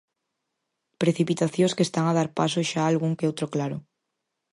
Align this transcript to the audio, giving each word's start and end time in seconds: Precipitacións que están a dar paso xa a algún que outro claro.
Precipitacións 1.01 1.75
que 1.77 1.85
están 1.87 2.05
a 2.07 2.15
dar 2.17 2.29
paso 2.39 2.59
xa 2.69 2.79
a 2.83 2.89
algún 2.91 3.13
que 3.17 3.27
outro 3.31 3.45
claro. 3.55 3.77